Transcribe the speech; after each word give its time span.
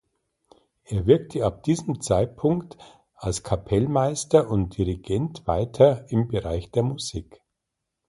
Er 0.83 1.05
wirkte 1.05 1.45
ab 1.45 1.61
diesem 1.61 2.01
Zeitpunkt 2.01 2.75
als 3.13 3.43
Kapellmeister 3.43 4.49
und 4.49 4.75
Dirigent 4.75 5.45
weiter 5.45 6.09
im 6.09 6.27
Bereich 6.27 6.71
der 6.71 6.81
Musik. 6.81 7.43